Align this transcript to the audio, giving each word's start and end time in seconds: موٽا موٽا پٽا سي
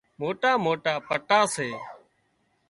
موٽا 0.19 0.51
موٽا 0.65 0.93
پٽا 1.07 1.39
سي 1.55 1.69